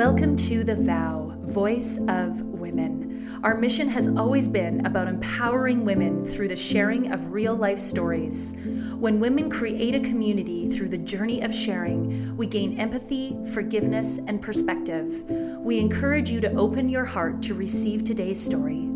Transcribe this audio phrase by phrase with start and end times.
[0.00, 3.38] Welcome to The Vow, Voice of Women.
[3.44, 8.54] Our mission has always been about empowering women through the sharing of real life stories.
[8.94, 14.40] When women create a community through the journey of sharing, we gain empathy, forgiveness, and
[14.40, 15.22] perspective.
[15.58, 18.89] We encourage you to open your heart to receive today's story.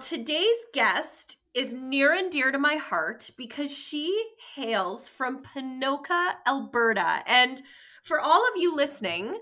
[0.00, 7.22] Today's guest is near and dear to my heart because she hails from Ponoka, Alberta.
[7.26, 7.62] And
[8.04, 9.38] for all of you listening,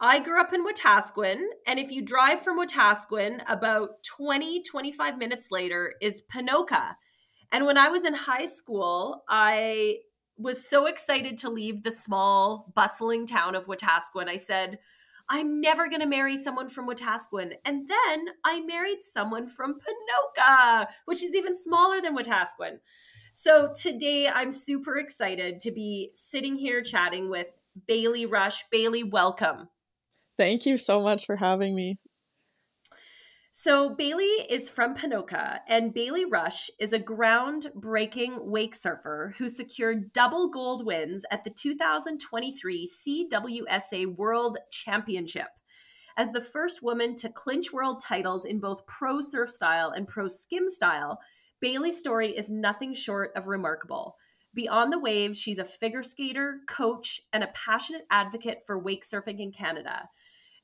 [0.00, 5.48] I grew up in Wetaskiwin, and if you drive from Wetaskiwin, about 20, 25 minutes
[5.50, 6.94] later is Ponoka.
[7.52, 9.98] And when I was in high school, I
[10.38, 14.28] was so excited to leave the small, bustling town of Wetaskiwin.
[14.28, 14.78] I said,
[15.28, 17.52] I'm never going to marry someone from Wetaskiwin.
[17.64, 22.78] And then I married someone from Ponoka, which is even smaller than Wetaskiwin.
[23.32, 27.46] So today I'm super excited to be sitting here chatting with
[27.86, 28.64] Bailey Rush.
[28.70, 29.68] Bailey, welcome.
[30.36, 31.98] Thank you so much for having me.
[33.64, 40.12] So, Bailey is from Ponoka, and Bailey Rush is a groundbreaking wake surfer who secured
[40.12, 45.46] double gold wins at the 2023 CWSA World Championship.
[46.16, 50.26] As the first woman to clinch world titles in both pro surf style and pro
[50.26, 51.20] skim style,
[51.60, 54.16] Bailey's story is nothing short of remarkable.
[54.54, 59.38] Beyond the waves, she's a figure skater, coach, and a passionate advocate for wake surfing
[59.38, 60.08] in Canada.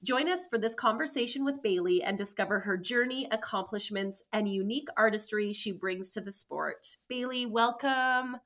[0.05, 5.53] Join us for this conversation with Bailey and discover her journey, accomplishments, and unique artistry
[5.53, 6.87] she brings to the sport.
[7.09, 8.37] Bailey, welcome.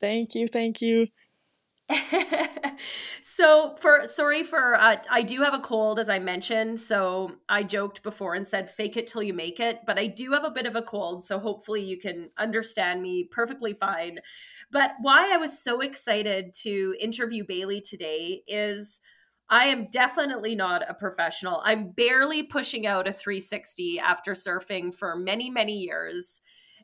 [0.00, 0.46] Thank you.
[0.46, 1.08] Thank you.
[3.22, 7.62] so for sorry for uh, i do have a cold as i mentioned so i
[7.62, 10.50] joked before and said fake it till you make it but i do have a
[10.50, 14.18] bit of a cold so hopefully you can understand me perfectly fine
[14.72, 19.02] but why i was so excited to interview bailey today is
[19.50, 21.60] I am definitely not a professional.
[21.64, 26.40] I'm barely pushing out a 360 after surfing for many, many years.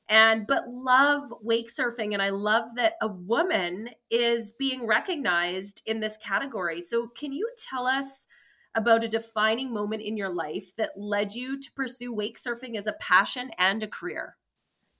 [0.09, 6.00] And but love wake surfing and I love that a woman is being recognized in
[6.00, 6.82] this category.
[6.82, 8.26] So can you tell us
[8.75, 12.87] about a defining moment in your life that led you to pursue wake surfing as
[12.87, 14.37] a passion and a career?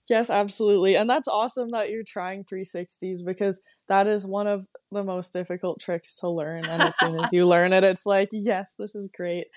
[0.09, 0.95] Yes, absolutely.
[0.95, 3.61] And that's awesome that you're trying 360s because
[3.91, 6.63] that is one of the most difficult tricks to learn.
[6.63, 9.47] And as soon as you learn it, it's like, yes, this is great.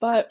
[0.00, 0.28] But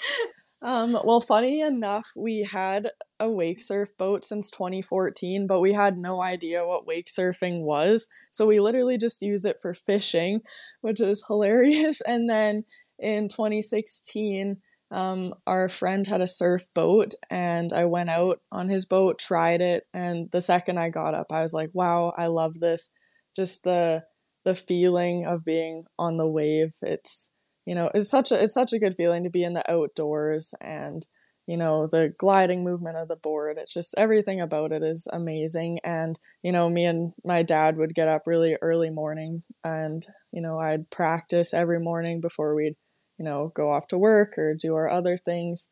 [0.62, 2.88] um, well, funny enough, we had
[3.22, 8.10] a wake surf boat since 2014, but we had no idea what wake surfing was.
[8.32, 10.42] So we literally just use it for fishing,
[10.82, 12.02] which is hilarious.
[12.08, 12.66] And then
[13.00, 14.58] in 2016,
[14.92, 19.62] um, our friend had a surf boat and I went out on his boat, tried
[19.62, 22.94] it, and the second I got up, I was like, wow, I love this.
[23.36, 24.04] Just the
[24.46, 26.74] the feeling of being on the wave.
[26.82, 27.34] It's
[27.66, 30.54] you know, it's such a it's such a good feeling to be in the outdoors
[30.62, 31.06] and
[31.46, 33.58] you know, the gliding movement of the board.
[33.58, 35.80] It's just everything about it is amazing.
[35.84, 40.42] And, you know, me and my dad would get up really early morning and, you
[40.42, 42.78] know, I'd practice every morning before we'd
[43.18, 45.72] you know, go off to work or do our other things.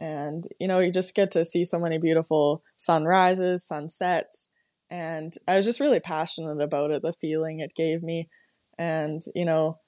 [0.00, 4.52] And, you know, you just get to see so many beautiful sunrises, sunsets.
[4.92, 8.28] And I was just really passionate about it, the feeling it gave me.
[8.78, 9.78] And, you know,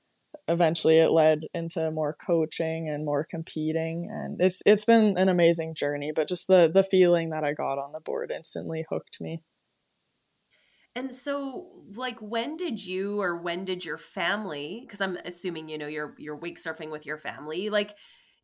[0.49, 5.75] eventually it led into more coaching and more competing and it's it's been an amazing
[5.75, 9.43] journey but just the the feeling that I got on the board instantly hooked me
[10.97, 14.81] and so, like, when did you or when did your family?
[14.87, 17.69] Because I'm assuming you know you're you're wake surfing with your family.
[17.69, 17.97] Like,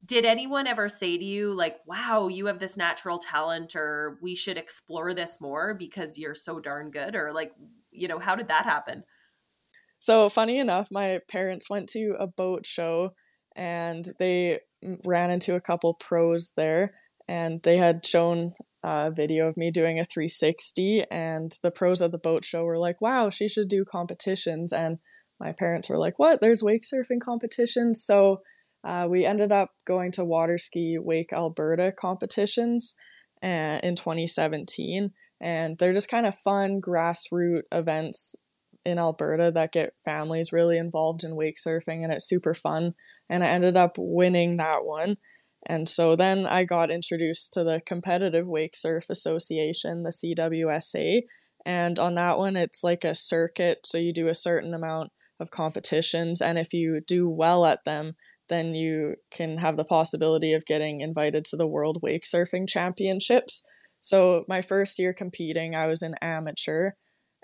[0.05, 4.35] did anyone ever say to you, like, "Wow, you have this natural talent," or "We
[4.35, 7.53] should explore this more because you're so darn good," or like,
[7.91, 9.05] you know, how did that happen?
[9.99, 13.15] So funny enough, my parents went to a boat show
[13.55, 14.61] and they
[15.05, 16.95] ran into a couple pros there,
[17.29, 22.13] and they had shown a video of me doing a 360 and the pros at
[22.13, 24.99] the boat show were like wow she should do competitions and
[25.39, 28.41] my parents were like what there's wake surfing competitions so
[28.85, 32.95] uh, we ended up going to water ski wake alberta competitions
[33.43, 38.37] uh, in 2017 and they're just kind of fun grassroots events
[38.85, 42.95] in alberta that get families really involved in wake surfing and it's super fun
[43.29, 45.17] and i ended up winning that one
[45.67, 51.23] and so then I got introduced to the Competitive Wake Surf Association, the CWSA.
[51.67, 53.81] And on that one, it's like a circuit.
[53.85, 56.41] So you do a certain amount of competitions.
[56.41, 58.17] And if you do well at them,
[58.51, 63.65] then you can have the possibility of getting invited to the World Wake Surfing Championships.
[64.01, 66.93] So, my first year competing, I was an amateur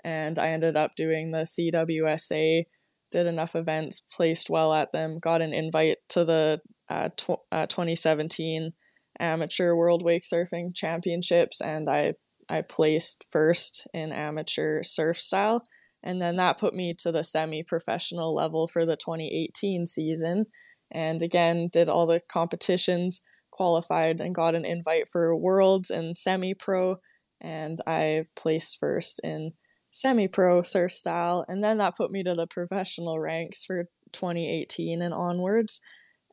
[0.03, 2.65] and I ended up doing the CWSA,
[3.09, 7.65] did enough events, placed well at them, got an invite to the uh, tw- uh,
[7.65, 8.73] 2017
[9.19, 12.13] Amateur World Wake Surfing Championships, and I
[12.49, 15.63] I placed first in amateur surf style.
[16.03, 20.45] And then that put me to the semi professional level for the 2018 season.
[20.91, 26.53] And again, did all the competitions, qualified, and got an invite for Worlds and semi
[26.53, 26.97] pro.
[27.41, 29.53] And I placed first in
[29.91, 31.45] semi pro surf style.
[31.47, 35.81] And then that put me to the professional ranks for 2018 and onwards.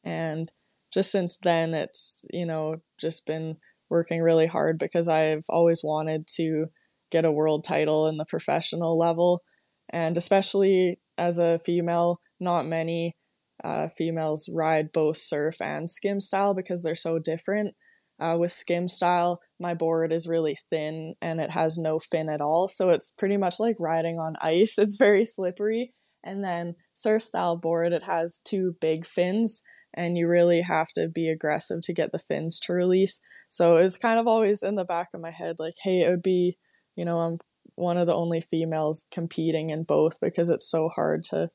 [0.04, 0.52] And
[0.92, 3.56] just since then, it's, you know, just been
[3.90, 6.66] working really hard because I've always wanted to
[7.10, 9.42] get a world title in the professional level.
[9.90, 13.16] And especially as a female, not many
[13.62, 17.74] uh, females ride both surf and skim style because they're so different.
[18.20, 22.40] Uh, with skim style, my board is really thin and it has no fin at
[22.40, 22.68] all.
[22.68, 24.78] So it's pretty much like riding on ice.
[24.78, 25.92] It's very slippery.
[26.22, 31.08] And then surf style board, it has two big fins and you really have to
[31.08, 33.20] be aggressive to get the fins to release.
[33.48, 36.22] So it's kind of always in the back of my head like, hey, it would
[36.22, 36.56] be,
[36.96, 37.38] you know, I'm
[37.76, 41.50] one of the only females competing in both because it's so hard to,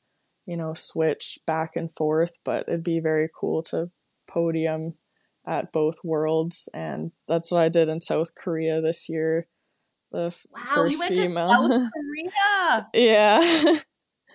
[0.50, 2.38] you know, switch back and forth.
[2.44, 3.90] But it'd be very cool to
[4.28, 4.94] podium
[5.46, 6.68] at both worlds.
[6.74, 9.46] And that's what I did in South Korea this year.
[10.10, 11.68] The f- wow, first you went female.
[11.68, 12.88] to South Korea.
[12.94, 13.38] yeah.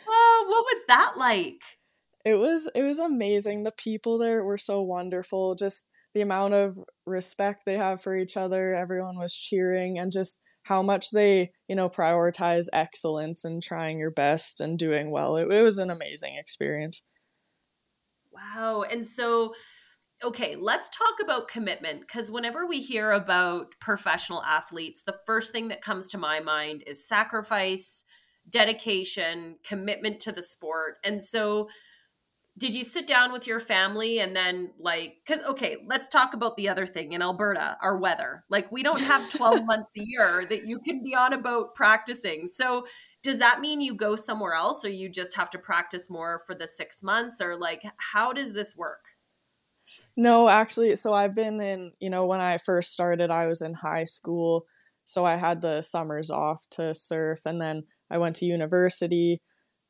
[0.07, 1.59] Oh, what was that like?
[2.23, 6.75] it was it was amazing the people there were so wonderful just the amount of
[7.05, 11.75] respect they have for each other everyone was cheering and just how much they you
[11.75, 15.37] know prioritize excellence and trying your best and doing well.
[15.37, 17.03] It, it was an amazing experience.
[18.31, 18.83] Wow.
[18.83, 19.53] And so
[20.23, 25.67] okay let's talk about commitment because whenever we hear about professional athletes the first thing
[25.67, 28.05] that comes to my mind is sacrifice
[28.49, 30.97] dedication commitment to the sport.
[31.03, 31.67] And so
[32.57, 36.55] did you sit down with your family and then like because okay let's talk about
[36.55, 38.43] the other thing in alberta our weather.
[38.49, 41.75] Like we don't have 12 months a year that you can be on a boat
[41.75, 42.47] practicing.
[42.47, 42.85] So
[43.23, 46.55] does that mean you go somewhere else or you just have to practice more for
[46.55, 49.05] the six months or like how does this work?
[50.15, 53.73] No actually so i've been in you know when i first started i was in
[53.75, 54.65] high school
[55.03, 59.43] so i had the summers off to surf and then i went to university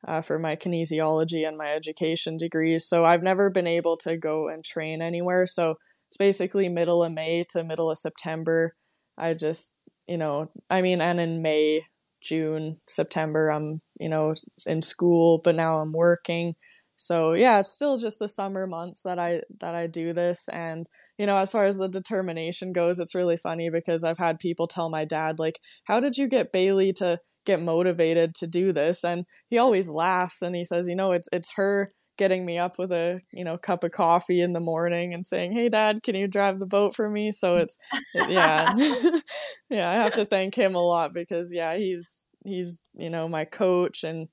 [0.06, 2.84] uh, for my kinesiology and my education degrees.
[2.84, 5.46] So I've never been able to go and train anywhere.
[5.46, 5.76] So
[6.08, 8.74] it's basically middle of May to middle of September.
[9.18, 9.76] I just,
[10.06, 11.82] you know, I mean, and in May,
[12.22, 14.34] June, September, I'm, you know,
[14.66, 16.54] in school, but now I'm working.
[16.96, 20.88] So yeah, it's still just the summer months that I that I do this and
[21.18, 24.66] you know, as far as the determination goes, it's really funny because I've had people
[24.66, 29.04] tell my dad like, "How did you get Bailey to get motivated to do this
[29.04, 31.88] and he always laughs and he says you know it's it's her
[32.18, 35.52] getting me up with a you know cup of coffee in the morning and saying
[35.52, 37.78] hey dad can you drive the boat for me so it's
[38.14, 38.74] yeah
[39.70, 43.44] yeah i have to thank him a lot because yeah he's he's you know my
[43.44, 44.28] coach and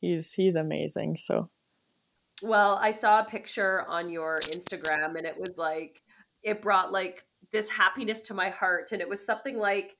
[0.00, 1.50] he's he's amazing so.
[2.42, 6.02] Well i saw a picture on your instagram and it was like
[6.42, 9.96] it brought like this happiness to my heart and it was something like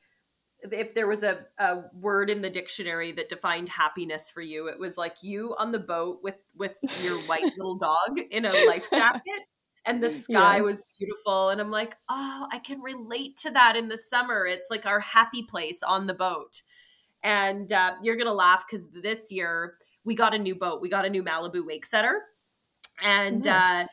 [0.62, 4.78] if there was a, a word in the dictionary that defined happiness for you, it
[4.78, 8.88] was like you on the boat with with your white little dog in a life
[8.90, 9.42] jacket
[9.86, 10.64] and the sky yes.
[10.64, 14.46] was beautiful and i'm like oh i can relate to that in the summer.
[14.46, 16.62] It's like our happy place on the boat.
[17.22, 20.80] And uh, you're gonna laugh because this year we got a new boat.
[20.80, 22.18] We got a new Malibu Wakesetter
[23.02, 23.84] and uh,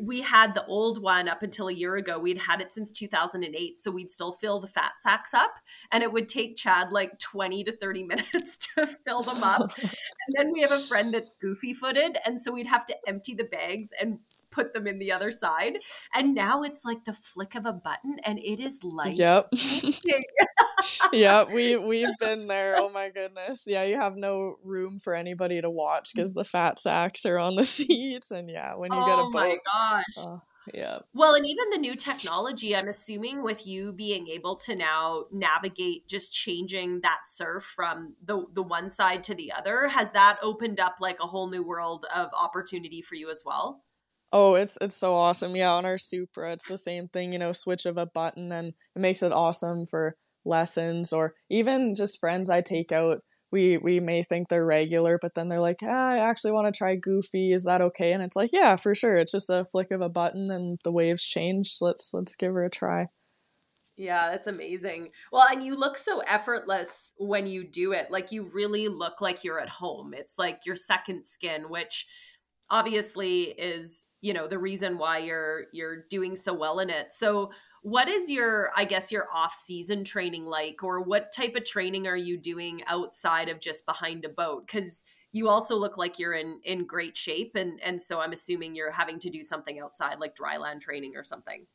[0.00, 2.18] we had the old one up until a year ago.
[2.18, 3.78] We'd had it since 2008.
[3.78, 5.54] So we'd still fill the fat sacks up.
[5.90, 9.70] And it would take Chad like 20 to 30 minutes to fill them up.
[9.78, 12.18] and then we have a friend that's goofy footed.
[12.24, 14.18] And so we'd have to empty the bags and
[14.52, 15.78] put them in the other side.
[16.14, 19.48] And now it's like the flick of a button and it is like Yep.
[21.12, 22.76] yeah, we we've been there.
[22.76, 23.64] Oh my goodness.
[23.66, 27.56] Yeah, you have no room for anybody to watch because the fat sacks are on
[27.56, 29.32] the seats and yeah, when you oh get a oh boat.
[29.32, 30.04] my gosh.
[30.18, 30.40] Oh,
[30.72, 30.98] yeah.
[31.12, 36.06] Well, and even the new technology, I'm assuming with you being able to now navigate
[36.06, 40.78] just changing that surf from the the one side to the other, has that opened
[40.78, 43.82] up like a whole new world of opportunity for you as well?
[44.32, 45.54] Oh, it's it's so awesome.
[45.56, 48.68] Yeah, on our Supra, it's the same thing, you know, switch of a button and
[48.96, 53.20] it makes it awesome for lessons or even just friends I take out
[53.52, 56.76] we we may think they're regular, but then they're like, ah, I actually want to
[56.76, 57.52] try goofy.
[57.52, 58.12] Is that okay?
[58.12, 59.14] And it's like, yeah, for sure.
[59.14, 61.76] It's just a flick of a button and the waves change.
[61.82, 63.08] Let's let's give her a try.
[63.96, 65.10] Yeah, that's amazing.
[65.30, 68.10] Well, and you look so effortless when you do it.
[68.10, 70.14] Like you really look like you're at home.
[70.16, 72.06] It's like your second skin, which
[72.70, 77.12] obviously is, you know, the reason why you're you're doing so well in it.
[77.12, 77.50] So,
[77.82, 82.16] what is your I guess your off-season training like or what type of training are
[82.16, 84.66] you doing outside of just behind a boat?
[84.68, 88.74] Cuz you also look like you're in in great shape and and so I'm assuming
[88.74, 91.66] you're having to do something outside like dryland training or something.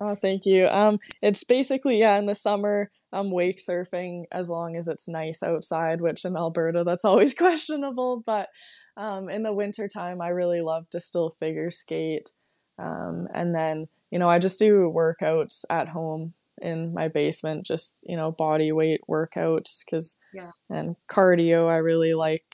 [0.00, 0.66] Oh, thank you.
[0.70, 5.42] Um, it's basically yeah, in the summer, I'm wake surfing as long as it's nice
[5.42, 8.22] outside, which in Alberta that's always questionable.
[8.24, 8.48] But
[8.96, 12.30] um, in the winter time, I really love to still figure skate,
[12.78, 18.04] um, and then you know I just do workouts at home in my basement, just
[18.06, 22.44] you know body weight workouts, because yeah, and cardio I really like,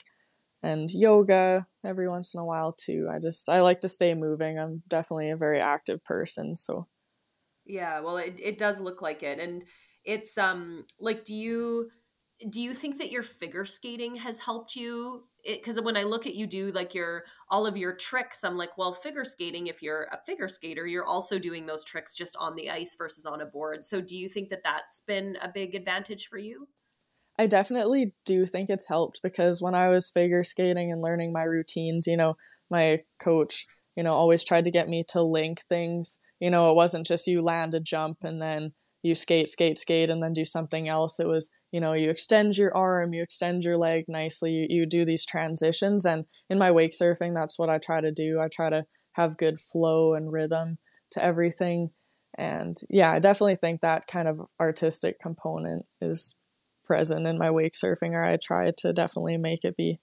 [0.62, 3.08] and yoga every once in a while too.
[3.10, 4.58] I just I like to stay moving.
[4.58, 6.86] I'm definitely a very active person, so
[7.64, 9.38] yeah, well, it, it does look like it.
[9.38, 9.62] And
[10.04, 11.90] it's um like do you
[12.48, 16.34] do you think that your figure skating has helped you because when i look at
[16.34, 20.04] you do like your all of your tricks i'm like well figure skating if you're
[20.12, 23.46] a figure skater you're also doing those tricks just on the ice versus on a
[23.46, 26.66] board so do you think that that's been a big advantage for you
[27.38, 31.42] i definitely do think it's helped because when i was figure skating and learning my
[31.42, 32.36] routines you know
[32.70, 36.74] my coach you know always tried to get me to link things you know, it
[36.74, 40.44] wasn't just you land a jump and then you skate, skate, skate, and then do
[40.44, 41.20] something else.
[41.20, 44.86] It was, you know, you extend your arm, you extend your leg nicely, you, you
[44.86, 46.04] do these transitions.
[46.04, 48.40] And in my wake surfing, that's what I try to do.
[48.40, 50.78] I try to have good flow and rhythm
[51.12, 51.90] to everything.
[52.36, 56.36] And yeah, I definitely think that kind of artistic component is
[56.84, 60.00] present in my wake surfing, or I try to definitely make it be.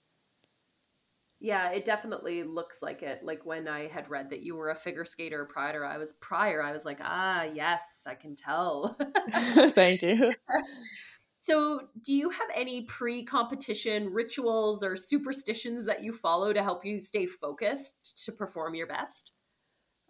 [1.40, 3.20] Yeah, it definitely looks like it.
[3.22, 6.62] Like when I had read that you were a figure skater prior, I was prior,
[6.62, 8.96] I was like, ah, yes, I can tell.
[9.32, 10.32] Thank you.
[11.48, 16.84] So, do you have any pre competition rituals or superstitions that you follow to help
[16.84, 19.32] you stay focused to perform your best?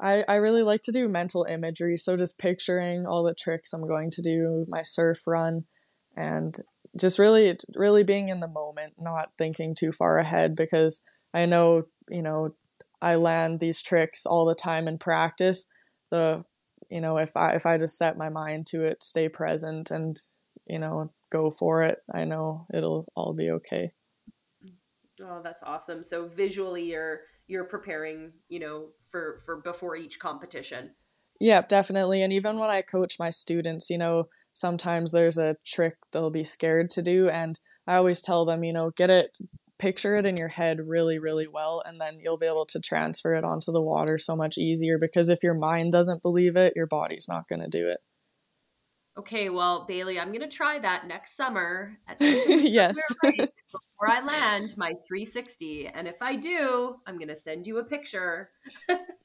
[0.01, 1.97] I, I really like to do mental imagery.
[1.97, 5.67] So, just picturing all the tricks I'm going to do, my surf run,
[6.17, 6.59] and
[6.99, 11.05] just really, really being in the moment, not thinking too far ahead because
[11.35, 12.55] I know, you know,
[13.01, 15.71] I land these tricks all the time in practice.
[16.11, 16.45] The,
[16.91, 20.17] you know, if I if I just set my mind to it, stay present, and
[20.67, 23.93] you know, go for it, I know it'll all be okay.
[25.23, 26.03] Oh, that's awesome.
[26.03, 30.85] So visually, you're you're preparing, you know, for for before each competition.
[31.41, 32.23] Yeah, definitely.
[32.23, 36.45] And even when I coach my students, you know, sometimes there's a trick they'll be
[36.45, 39.39] scared to do, and I always tell them, you know, get it
[39.79, 43.35] picture it in your head really, really well, and then you'll be able to transfer
[43.35, 46.87] it onto the water so much easier because if your mind doesn't believe it, your
[46.87, 47.99] body's not going to do it.
[49.19, 51.99] Okay, well, Bailey, I'm going to try that next summer.
[52.21, 52.97] yes.
[53.23, 55.89] before I land my 360.
[55.89, 58.51] And if I do, I'm going to send you a picture.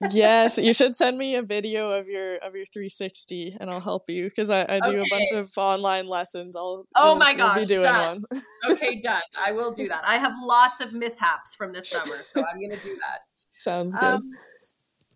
[0.09, 4.09] yes, you should send me a video of your of your 360 and I'll help
[4.09, 4.99] you because I, I do okay.
[4.99, 6.55] a bunch of online lessons.
[6.55, 8.23] I'll Oh my gosh, be doing done.
[8.29, 8.41] one.
[8.71, 9.21] okay, done.
[9.45, 10.03] I will do that.
[10.05, 13.21] I have lots of mishaps from this summer, so I'm going to do that.
[13.57, 14.03] Sounds good.
[14.15, 14.21] Um,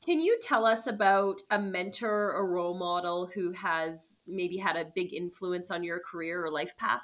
[0.08, 4.86] can you tell us about a mentor or role model who has maybe had a
[4.96, 7.02] big influence on your career or life path?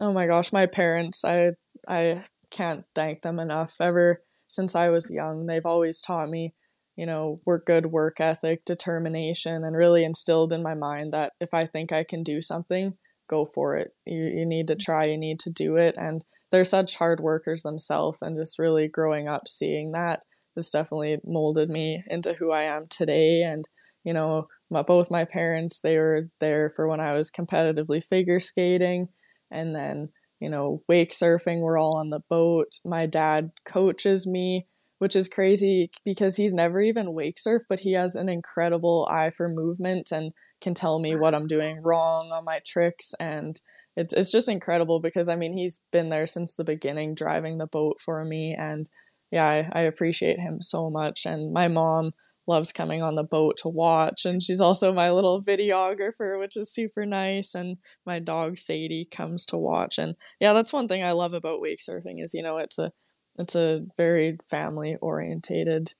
[0.00, 1.24] Oh my gosh, my parents.
[1.24, 1.52] I
[1.86, 3.76] I can't thank them enough.
[3.80, 6.54] Ever since I was young, they've always taught me,
[6.96, 11.54] you know, work good work ethic, determination, and really instilled in my mind that if
[11.54, 12.94] I think I can do something,
[13.28, 13.92] go for it.
[14.04, 15.94] You you need to try, you need to do it.
[15.96, 20.24] And they're such hard workers themselves and just really growing up seeing that
[20.54, 23.42] this definitely molded me into who I am today.
[23.42, 23.68] And,
[24.04, 28.40] you know, my, both my parents, they were there for when I was competitively figure
[28.40, 29.08] skating.
[29.50, 30.08] And then,
[30.40, 32.78] you know, wake surfing, we're all on the boat.
[32.84, 34.64] My dad coaches me,
[34.98, 39.30] which is crazy because he's never even wake surf, but he has an incredible eye
[39.30, 43.14] for movement and can tell me what I'm doing wrong on my tricks.
[43.20, 43.60] And
[43.96, 47.66] it's, it's just incredible because, I mean, he's been there since the beginning, driving the
[47.66, 48.54] boat for me.
[48.58, 48.88] And
[49.34, 51.26] yeah, I, I appreciate him so much.
[51.26, 52.12] And my mom
[52.46, 56.70] loves coming on the boat to watch and she's also my little videographer which is
[56.70, 61.12] super nice and my dog sadie comes to watch and yeah that's one thing i
[61.12, 62.92] love about wake surfing is you know it's a
[63.38, 65.90] it's a very family orientated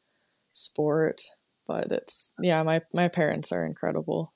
[0.52, 1.22] sport
[1.66, 4.34] but it's yeah my my parents are incredible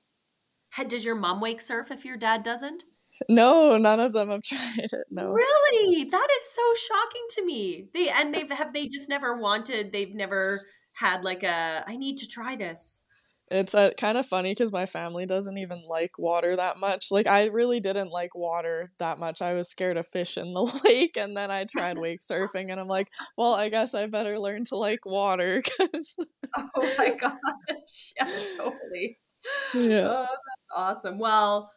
[0.89, 2.85] does your mom wake surf if your dad doesn't
[3.29, 5.07] No, none of them have tried it.
[5.11, 5.31] No.
[5.31, 6.05] Really?
[6.05, 7.89] That is so shocking to me.
[7.95, 12.19] They and they've have they just never wanted, they've never had like a I need
[12.19, 13.05] to try this.
[13.51, 17.07] It's uh, kind of funny because my family doesn't even like water that much.
[17.11, 19.41] Like, I really didn't like water that much.
[19.41, 22.79] I was scared of fish in the lake, and then I tried wake surfing, and
[22.79, 23.09] I'm like,
[23.39, 25.63] well, I guess I better learn to like water.
[25.79, 26.17] Cause...
[26.57, 28.13] oh my gosh.
[28.17, 29.19] Yeah, totally.
[29.75, 30.09] Yeah.
[30.09, 31.19] Oh, that's awesome.
[31.19, 31.71] Well,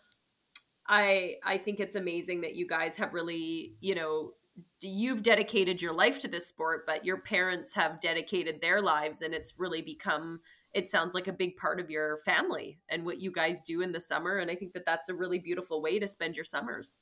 [0.87, 4.33] I I think it's amazing that you guys have really, you know,
[4.81, 9.33] you've dedicated your life to this sport, but your parents have dedicated their lives and
[9.33, 10.41] it's really become
[10.73, 13.91] it sounds like a big part of your family and what you guys do in
[13.91, 16.99] the summer and i think that that's a really beautiful way to spend your summers.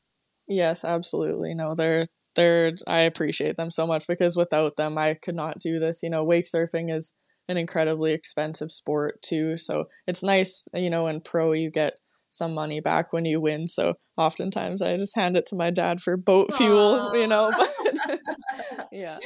[0.48, 1.54] Yes absolutely.
[1.54, 2.06] No they're
[2.36, 6.02] they're i appreciate them so much because without them i could not do this.
[6.04, 7.16] You know wake surfing is
[7.48, 11.96] an incredibly expensive sport too so it's nice you know in pro you get
[12.30, 16.00] some money back when you win so oftentimes i just hand it to my dad
[16.00, 17.22] for boat fuel Aww.
[17.22, 18.20] you know but
[18.92, 19.18] yeah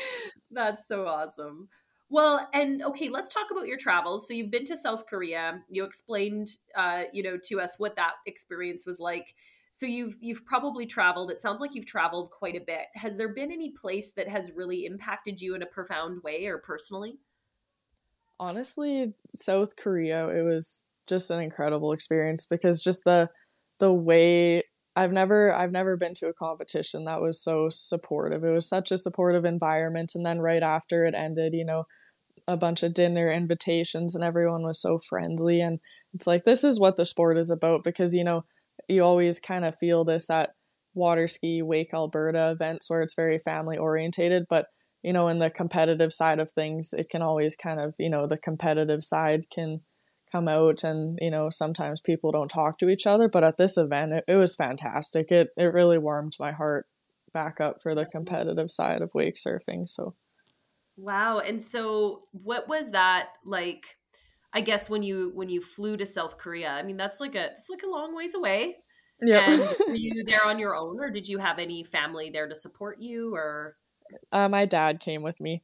[0.52, 1.68] that's so awesome
[2.14, 4.28] well, and okay, let's talk about your travels.
[4.28, 5.64] So you've been to South Korea.
[5.68, 9.34] You explained, uh, you know, to us what that experience was like.
[9.72, 11.32] So you've you've probably traveled.
[11.32, 12.84] It sounds like you've traveled quite a bit.
[12.94, 16.60] Has there been any place that has really impacted you in a profound way or
[16.60, 17.18] personally?
[18.40, 23.30] Honestly, South Korea, it was just an incredible experience because just the
[23.80, 24.64] the way
[24.96, 28.44] I've never I've never been to a competition that was so supportive.
[28.44, 31.86] It was such a supportive environment and then right after it ended, you know,
[32.48, 35.80] a bunch of dinner invitations and everyone was so friendly and
[36.14, 38.44] it's like this is what the sport is about because you know
[38.88, 40.52] you always kind of feel this at
[40.94, 44.68] water ski wake alberta events where it's very family orientated but
[45.04, 48.28] you know in the competitive side of things it can always kind of you know
[48.28, 49.80] the competitive side can
[50.34, 53.78] come out and you know sometimes people don't talk to each other but at this
[53.78, 56.88] event it, it was fantastic it it really warmed my heart
[57.34, 60.16] back up for the competitive side of wake surfing so
[60.98, 61.40] Wow.
[61.40, 63.98] And so what was that like
[64.56, 66.70] I guess when you when you flew to South Korea?
[66.70, 68.78] I mean, that's like a it's like a long ways away.
[69.22, 69.46] Yeah.
[69.46, 72.56] And were you there on your own or did you have any family there to
[72.56, 73.78] support you or
[74.32, 75.64] uh, my dad came with me.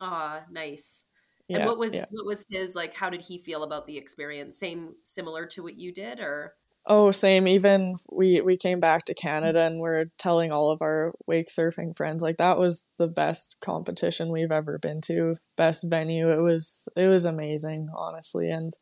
[0.00, 1.03] Ah, nice.
[1.48, 2.06] Yeah, and what was yeah.
[2.10, 4.58] what was his like how did he feel about the experience?
[4.58, 6.54] Same similar to what you did or
[6.86, 7.48] Oh, same.
[7.48, 9.18] Even we we came back to mm.
[9.18, 13.56] Canada and we're telling all of our wake surfing friends like that was the best
[13.60, 16.30] competition we've ever been to, best venue.
[16.30, 18.50] It was it was amazing, honestly.
[18.50, 18.76] And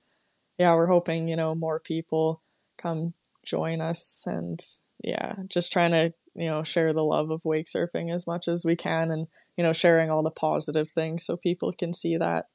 [0.59, 2.43] yeah, we're hoping, you know, more people
[2.77, 4.61] come join us and
[5.03, 8.65] yeah, just trying to, you know, share the love of wake surfing as much as
[8.65, 12.47] we can and, you know, sharing all the positive things so people can see that.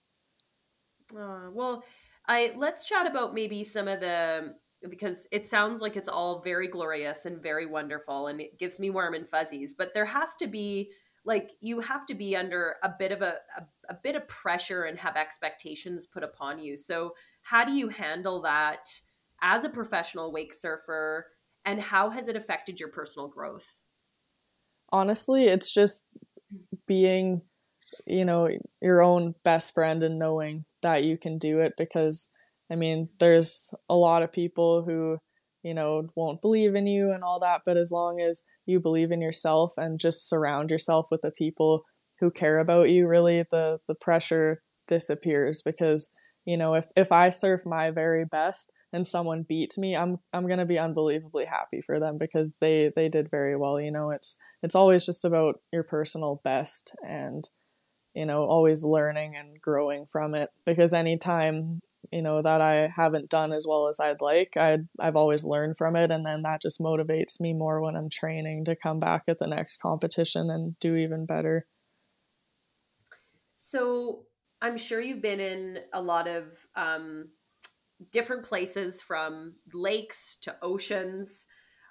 [1.15, 1.83] Uh, well,
[2.27, 4.55] I let's chat about maybe some of the
[4.89, 8.91] because it sounds like it's all very glorious and very wonderful and it gives me
[8.91, 10.91] warm and fuzzies but there has to be
[11.27, 14.83] like you have to be under a bit of a, a, a, bit of pressure
[14.83, 16.77] and have expectations put upon you.
[16.77, 18.87] So how do you handle that
[19.41, 21.27] as a professional wake surfer
[21.65, 23.77] and how has it affected your personal growth?
[24.91, 26.07] Honestly it's just
[26.87, 27.41] being
[28.05, 28.49] you know
[28.81, 32.31] your own best friend and knowing that you can do it because
[32.71, 35.19] I mean, there's a lot of people who,
[35.63, 39.11] you know, won't believe in you and all that, but as long as you believe
[39.11, 41.83] in yourself and just surround yourself with the people
[42.19, 46.13] who care about you, really the the pressure disappears because,
[46.45, 50.47] you know, if if I surf my very best and someone beats me, I'm I'm
[50.47, 54.11] going to be unbelievably happy for them because they they did very well, you know.
[54.11, 57.47] It's it's always just about your personal best and
[58.17, 63.29] you know, always learning and growing from it because anytime you know that I haven't
[63.29, 64.55] done as well as I'd like.
[64.57, 68.09] I I've always learned from it and then that just motivates me more when I'm
[68.09, 71.67] training to come back at the next competition and do even better.
[73.57, 74.23] So,
[74.61, 77.29] I'm sure you've been in a lot of um,
[78.11, 81.46] different places from lakes to oceans.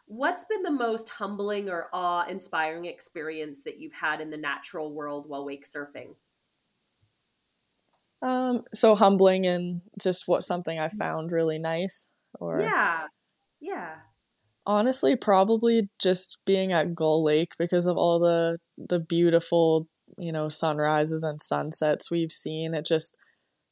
[0.07, 4.93] What's been the most humbling or awe inspiring experience that you've had in the natural
[4.93, 6.15] world while wake surfing?
[8.23, 12.11] Um, so humbling and just what something I found really nice.
[12.41, 13.07] Or yeah,
[13.61, 13.97] yeah.
[14.65, 19.87] Honestly, probably just being at Gull Lake because of all the the beautiful
[20.19, 22.75] you know sunrises and sunsets we've seen.
[22.75, 23.17] It just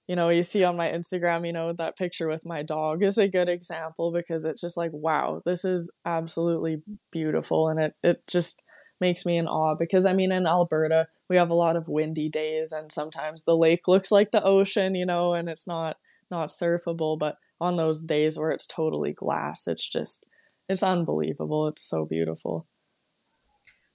[0.08, 3.18] you know you see on my Instagram, you know that picture with my dog is
[3.18, 8.26] a good example because it's just like wow, this is absolutely beautiful, and it it
[8.26, 8.62] just
[9.00, 12.28] makes me in awe because I mean in Alberta we have a lot of windy
[12.28, 15.96] days and sometimes the lake looks like the ocean, you know, and it's not
[16.30, 20.26] not surfable, but on those days where it's totally glass, it's just
[20.68, 21.68] it's unbelievable.
[21.68, 22.66] It's so beautiful.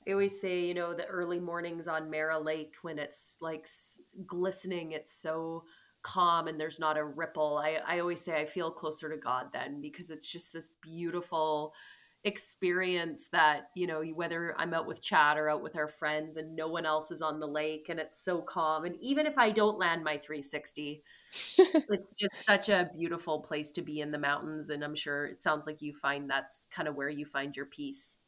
[0.08, 3.68] I always say, you know, the early mornings on Mara Lake when it's like
[4.26, 5.66] glistening, it's so
[6.02, 7.58] calm and there's not a ripple.
[7.64, 11.74] I, I always say I feel closer to God then because it's just this beautiful
[12.26, 16.56] experience that, you know, whether I'm out with Chad or out with our friends and
[16.56, 18.86] no one else is on the lake and it's so calm.
[18.86, 21.04] And even if I don't land my 360,
[21.58, 24.70] it's just such a beautiful place to be in the mountains.
[24.70, 27.68] And I'm sure it sounds like you find that's kind of where you find your
[27.68, 28.19] peace.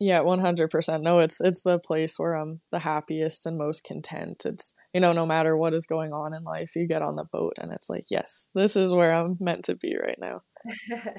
[0.00, 1.02] Yeah, 100%.
[1.02, 4.44] No, it's it's the place where I'm the happiest and most content.
[4.46, 7.24] It's, you know, no matter what is going on in life, you get on the
[7.24, 10.38] boat and it's like, yes, this is where I'm meant to be right now.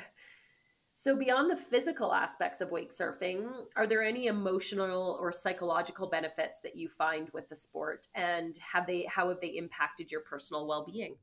[0.95, 6.61] so beyond the physical aspects of wake surfing, are there any emotional or psychological benefits
[6.61, 10.65] that you find with the sport and have they how have they impacted your personal
[10.65, 11.15] well-being?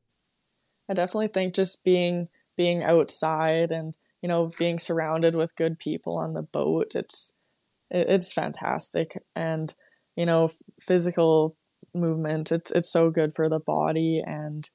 [0.91, 6.17] I definitely think just being being outside and you know being surrounded with good people
[6.19, 7.36] on the boat it's
[7.91, 9.17] it's fantastic.
[9.35, 9.73] And
[10.17, 10.49] you know
[10.81, 11.57] physical
[11.95, 14.23] movement it's it's so good for the body.
[14.25, 14.69] And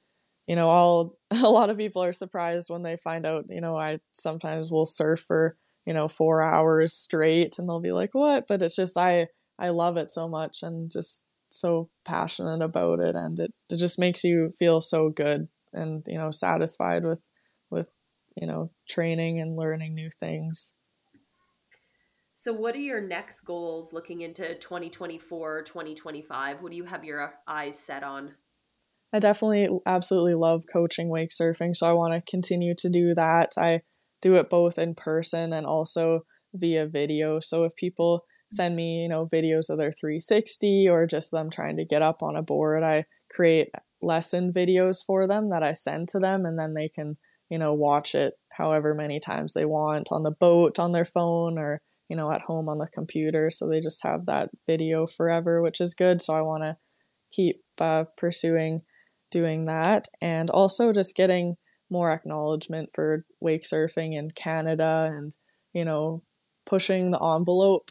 [0.46, 3.76] you know all a lot of people are surprised when they find out you know
[3.76, 8.44] i sometimes will surf for you know 4 hours straight and they'll be like what?
[8.48, 13.14] But it's just i i love it so much and just so passionate about it.
[13.14, 17.28] And it, it just makes you feel so good and you know satisfied with
[17.70, 17.88] with
[18.36, 20.78] you know training and learning new things
[22.42, 26.60] so, what are your next goals looking into 2024, 2025?
[26.60, 28.32] What do you have your uh, eyes set on?
[29.12, 33.52] I definitely absolutely love coaching wake surfing, so I want to continue to do that.
[33.56, 33.82] I
[34.20, 37.38] do it both in person and also via video.
[37.38, 41.76] So if people send me, you know, videos of their 360 or just them trying
[41.76, 43.68] to get up on a board, I create
[44.02, 47.72] lesson videos for them that I send to them and then they can, you know,
[47.72, 51.80] watch it however many times they want on the boat, on their phone or
[52.12, 53.48] you know, at home on the computer.
[53.48, 56.20] So they just have that video forever, which is good.
[56.20, 56.76] So I want to
[57.30, 58.82] keep uh, pursuing
[59.30, 61.56] doing that and also just getting
[61.88, 65.34] more acknowledgement for wake surfing in Canada and,
[65.72, 66.22] you know,
[66.66, 67.90] pushing the envelope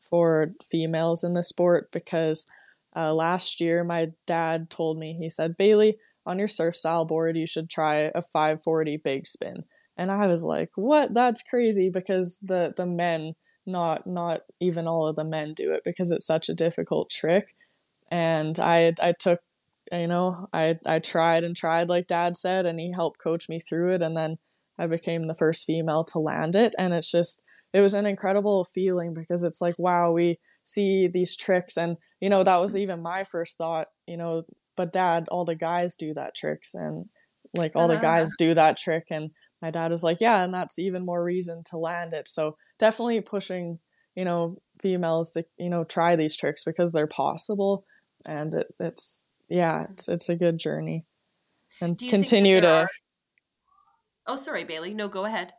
[0.00, 2.46] for females in the sport because
[2.94, 7.36] uh, last year my dad told me, he said, Bailey, on your surf style board,
[7.36, 9.64] you should try a 540 big spin.
[9.96, 11.14] And I was like, what?
[11.14, 13.34] That's crazy because the, the men
[13.66, 17.54] not not even all of the men do it because it's such a difficult trick.
[18.10, 19.40] And i i took
[19.92, 23.58] you know i i tried and tried like dad said and he helped coach me
[23.58, 24.02] through it.
[24.02, 24.38] And then
[24.78, 26.74] i became the first female to land it.
[26.78, 31.36] And it's just it was an incredible feeling because it's like wow we see these
[31.36, 31.76] tricks.
[31.76, 34.44] And you know that was even my first thought you know
[34.76, 36.74] but dad all the guys do that tricks.
[36.74, 37.06] And
[37.54, 37.94] like all uh-huh.
[37.94, 39.06] the guys do that trick.
[39.10, 42.28] And my dad was like yeah and that's even more reason to land it.
[42.28, 43.78] So definitely pushing
[44.14, 47.84] you know females to you know try these tricks because they're possible
[48.24, 51.06] and it, it's yeah it's it's a good journey.
[51.80, 52.88] And continue to are...
[54.26, 54.94] oh sorry bailey.
[54.94, 55.52] No go ahead.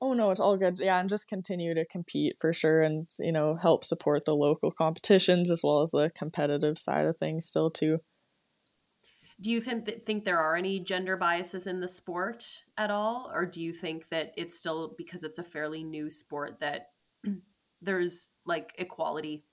[0.00, 0.78] Oh no it's all good.
[0.78, 4.70] Yeah and just continue to compete for sure and you know help support the local
[4.70, 8.00] competitions as well as the competitive side of things still too
[9.44, 13.30] do you think think there are any gender biases in the sport at all?
[13.32, 16.86] Or do you think that it's still because it's a fairly new sport that
[17.82, 19.44] there's like equality?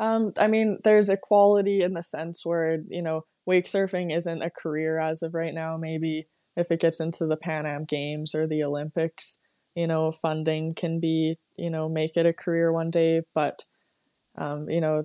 [0.00, 4.50] Um i mean there's equality in the sense where you know wake surfing isn't a
[4.50, 5.76] career as of right now.
[5.76, 9.42] Maybe if it gets into the pan am games or the olympics
[9.74, 13.20] you know funding can be you know make it a career one day.
[13.34, 13.62] But
[14.38, 15.04] um, you know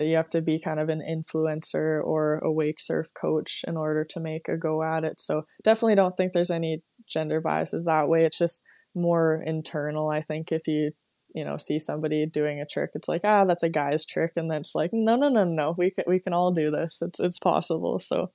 [0.00, 4.04] you have to be kind of an influencer or a wake surf coach in order
[4.04, 5.20] to make a go at it.
[5.20, 8.24] So definitely don't think there's any gender biases that way.
[8.24, 10.08] It's just more internal.
[10.10, 10.92] I think if you
[11.34, 14.50] you know see somebody doing a trick, it's like ah that's a guy's trick, and
[14.50, 17.02] then it's like no no no no we can we can all do this.
[17.02, 17.98] It's it's possible.
[17.98, 18.30] So.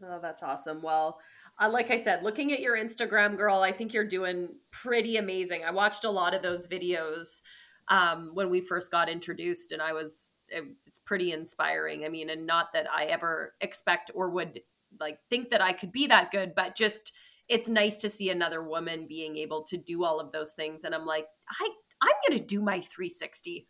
[0.00, 0.80] Oh, that's awesome.
[0.80, 1.18] Well,
[1.60, 5.64] uh, like I said, looking at your Instagram, girl, I think you're doing pretty amazing.
[5.64, 7.40] I watched a lot of those videos
[7.90, 12.04] um, when we first got introduced, and I was it, it's pretty inspiring.
[12.04, 14.60] I mean, and not that I ever expect or would
[15.00, 17.12] like think that I could be that good, but just
[17.48, 20.84] it's nice to see another woman being able to do all of those things.
[20.84, 21.26] And I'm like,
[21.60, 21.68] I
[22.00, 23.66] I'm gonna do my 360.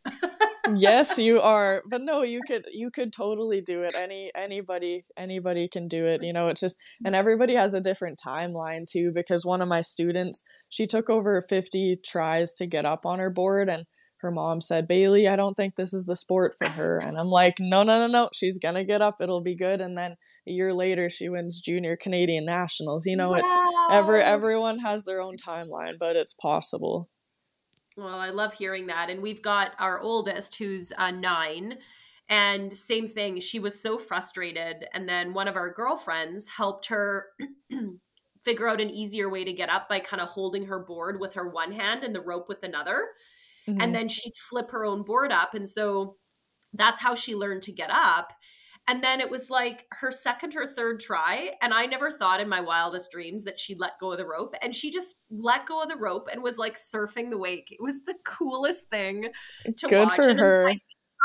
[0.77, 1.83] yes, you are.
[1.89, 3.95] But no, you could you could totally do it.
[3.95, 6.23] Any anybody anybody can do it.
[6.23, 9.13] You know, it's just and everybody has a different timeline too.
[9.15, 13.31] Because one of my students, she took over 50 tries to get up on her
[13.31, 13.87] board and
[14.21, 16.99] her mom said, Bailey, I don't think this is the sport for her.
[16.99, 18.31] And I'm like, no, no, no, no.
[18.33, 19.17] She's going to get up.
[19.21, 19.81] It'll be good.
[19.81, 20.17] And then,
[20.49, 23.07] a year later she wins junior Canadian nationals.
[23.07, 23.37] You know, wow.
[23.37, 23.57] it's
[23.91, 27.11] ever everyone has their own timeline, but it's possible.
[27.97, 29.11] Well, I love hearing that.
[29.11, 31.79] And we've got our oldest who's uh, nine.
[32.31, 34.87] And same thing, she was so frustrated.
[34.95, 37.27] And then one of our girlfriends helped her
[38.45, 41.35] figure out an easier way to get up by kind of holding her board with
[41.35, 43.09] her one hand and the rope with another.
[43.69, 43.81] Mm-hmm.
[43.81, 45.55] And then she'd flip her own board up.
[45.55, 46.17] And so
[46.73, 48.33] that's how she learned to get up.
[48.89, 51.51] And then it was like her second or third try.
[51.61, 54.55] And I never thought in my wildest dreams that she'd let go of the rope.
[54.63, 57.69] And she just let go of the rope and was like surfing the wake.
[57.71, 59.29] It was the coolest thing
[59.77, 60.15] to Good watch.
[60.15, 60.69] for and her.
[60.71, 60.79] I,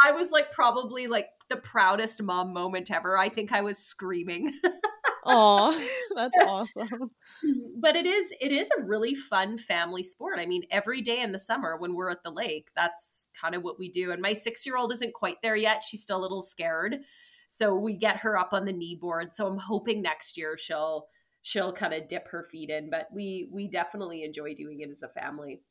[0.04, 3.18] I was like probably like the proudest mom moment ever.
[3.18, 4.60] I think I was screaming.
[5.26, 6.88] Oh, that's awesome.
[6.88, 7.80] Mm-hmm.
[7.80, 10.40] But it is it is a really fun family sport.
[10.40, 13.64] I mean, every day in the summer when we're at the lake, that's kind of
[13.64, 14.12] what we do.
[14.12, 15.84] And my 6-year-old isn't quite there yet.
[15.84, 17.00] She's still a little scared.
[17.48, 19.34] So we get her up on the knee board.
[19.34, 21.08] So I'm hoping next year she'll
[21.44, 25.04] she'll kind of dip her feet in, but we we definitely enjoy doing it as
[25.04, 25.62] a family.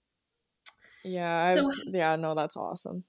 [1.05, 3.05] Yeah, so, yeah, no, that's awesome.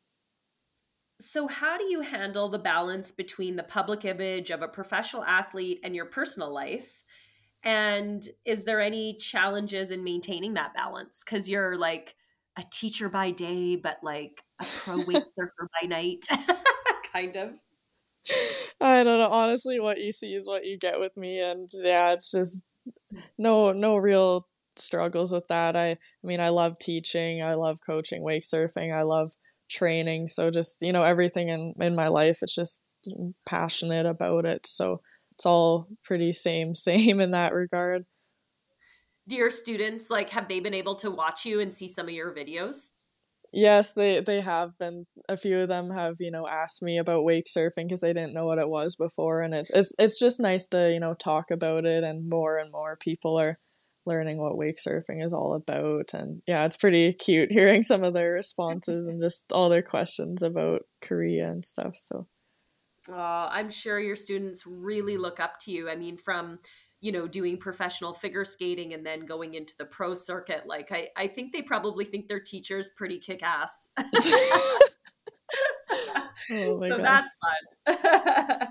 [1.22, 5.80] So, how do you handle the balance between the public image of a professional athlete
[5.84, 6.90] and your personal life?
[7.64, 11.24] And is there any challenges in maintaining that balance?
[11.24, 12.16] Because you're like
[12.58, 16.26] a teacher by day, but like a pro wake surfer by night,
[17.14, 17.60] kind of.
[18.82, 19.30] I don't know.
[19.30, 22.66] Honestly, what you see is what you get with me, and yeah, it's just
[23.38, 25.76] no no real struggles with that.
[25.76, 29.34] I I mean, I love teaching, I love coaching wake surfing, I love
[29.74, 30.28] training.
[30.28, 34.66] So just you know everything in in my life, it's just mm, passionate about it.
[34.66, 35.02] So
[35.34, 38.06] it's all pretty same same in that regard.
[39.28, 42.14] Do your students like have they been able to watch you and see some of
[42.14, 42.92] your videos?
[43.56, 45.06] Yes, they they have been.
[45.30, 48.34] A few of them have you know asked me about wake surfing because they didn't
[48.34, 51.52] know what it was before, and it's it's it's just nice to you know talk
[51.52, 53.60] about it, and more and more people are
[54.06, 58.14] learning what wake surfing is all about, and yeah, it's pretty cute hearing some of
[58.14, 61.94] their responses and just all their questions about Korea and stuff.
[61.98, 62.28] So,
[63.10, 65.90] oh, I'm sure your students really look up to you.
[65.90, 66.60] I mean, from
[67.04, 71.10] you know doing professional figure skating and then going into the pro circuit like i
[71.18, 73.92] i think they probably think their teachers pretty kick ass
[76.52, 77.04] oh so God.
[77.04, 77.28] that's
[77.86, 77.98] fun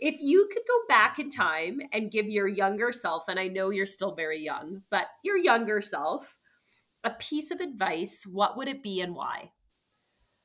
[0.00, 3.70] if you could go back in time and give your younger self and i know
[3.70, 6.36] you're still very young but your younger self
[7.04, 9.50] a piece of advice what would it be and why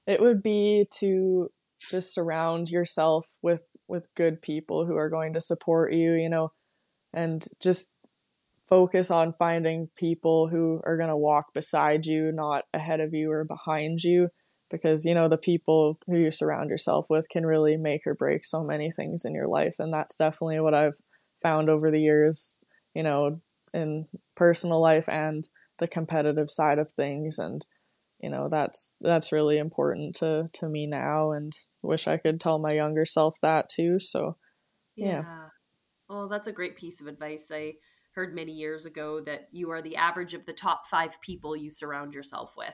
[0.05, 1.49] it would be to
[1.89, 6.51] just surround yourself with with good people who are going to support you you know
[7.13, 7.93] and just
[8.67, 13.31] focus on finding people who are going to walk beside you, not ahead of you
[13.31, 14.29] or behind you.
[14.73, 18.43] Because, you know, the people who you surround yourself with can really make or break
[18.43, 19.75] so many things in your life.
[19.77, 20.97] And that's definitely what I've
[21.43, 22.63] found over the years,
[22.95, 23.39] you know,
[23.71, 27.37] in personal life and the competitive side of things.
[27.37, 27.63] And,
[28.19, 32.57] you know, that's that's really important to to me now and wish I could tell
[32.57, 33.99] my younger self that too.
[33.99, 34.37] So
[34.95, 35.05] yeah.
[35.05, 35.47] yeah.
[36.09, 37.49] Well, that's a great piece of advice.
[37.53, 37.73] I
[38.15, 41.69] heard many years ago that you are the average of the top five people you
[41.69, 42.73] surround yourself with.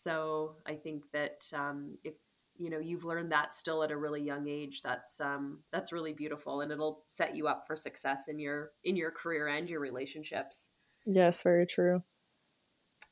[0.00, 2.14] So I think that um, if
[2.56, 6.12] you know you've learned that still at a really young age, that's um, that's really
[6.12, 9.80] beautiful, and it'll set you up for success in your in your career and your
[9.80, 10.68] relationships.
[11.04, 12.02] Yes, very true.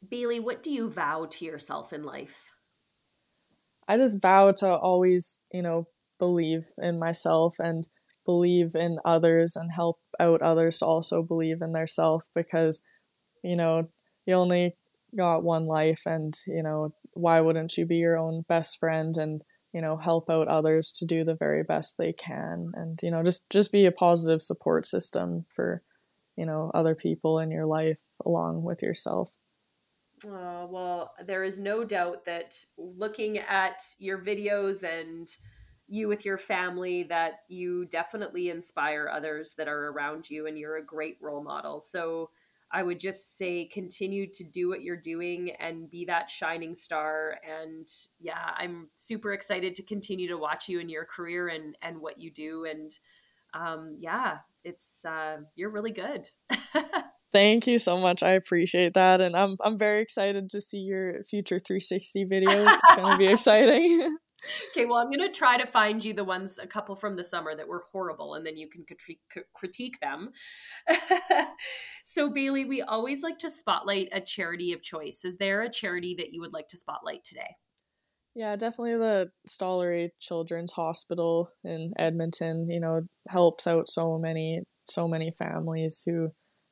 [0.09, 2.53] Bailey, what do you vow to yourself in life?
[3.89, 7.89] I just vow to always, you know, believe in myself and
[8.25, 12.85] believe in others and help out others to also believe in their self because
[13.43, 13.89] you know
[14.27, 14.77] you only
[15.17, 19.43] got one life and you know why wouldn't you be your own best friend and
[19.73, 23.23] you know help out others to do the very best they can and you know
[23.23, 25.83] just just be a positive support system for
[26.37, 29.31] you know other people in your life along with yourself
[30.25, 35.29] uh, well there is no doubt that looking at your videos and
[35.89, 40.77] you with your family that you definitely inspire others that are around you and you're
[40.77, 41.81] a great role model.
[41.81, 42.31] So
[42.73, 47.39] I would just say continue to do what you're doing and be that shining star
[47.49, 47.89] and
[48.21, 52.19] yeah, I'm super excited to continue to watch you in your career and and what
[52.19, 52.93] you do and
[53.55, 56.29] um yeah, it's uh you're really good.
[57.33, 58.23] Thank you so much.
[58.23, 62.69] I appreciate that and I'm I'm very excited to see your future 360 videos.
[62.69, 64.17] It's going to be exciting.
[64.71, 67.25] okay, well, I'm going to try to find you the ones, a couple from the
[67.25, 69.21] summer that were horrible, and then you can critique,
[69.55, 70.31] critique them.
[72.05, 75.25] so, Bailey, we always like to spotlight a charity of choice.
[75.25, 77.57] Is there a charity that you would like to spotlight today?
[78.37, 85.09] Yeah, definitely the Stollery Children's Hospital in Edmonton, you know, helps out so many so
[85.09, 86.29] many families who,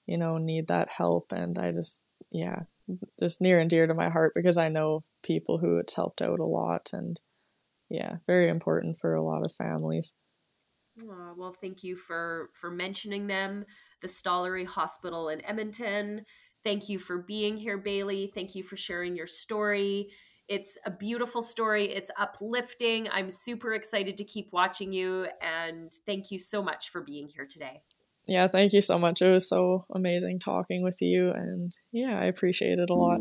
[0.07, 2.65] you know, need that help and I just yeah,
[3.19, 6.39] just near and dear to my heart because I know people who it's helped out
[6.39, 7.19] a lot and
[7.95, 10.17] yeah, very important for a lot of families.
[11.01, 13.65] Oh, well, thank you for for mentioning them.
[14.03, 16.25] The Stollery Hospital in Edmonton.
[16.63, 18.33] Thank you for being here, Bailey.
[18.35, 20.11] Thank you for sharing your story.
[20.49, 21.87] It's a beautiful story.
[21.87, 23.09] It's uplifting.
[23.11, 25.27] I'm super excited to keep watching you.
[25.41, 27.83] And thank you so much for being here today.
[28.27, 29.21] Yeah, thank you so much.
[29.21, 31.31] It was so amazing talking with you.
[31.31, 33.21] And yeah, I appreciate it a lot.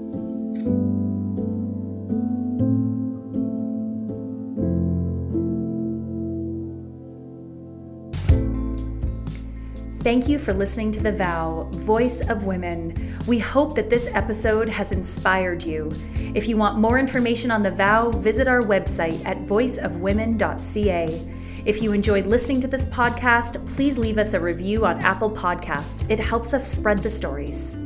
[10.03, 13.17] Thank you for listening to The Vow, Voice of Women.
[13.25, 15.93] We hope that this episode has inspired you.
[16.35, 21.33] If you want more information on The Vow, visit our website at voiceofwomen.ca.
[21.65, 26.05] If you enjoyed listening to this podcast, please leave us a review on Apple Podcast.
[26.11, 27.77] It helps us spread the stories.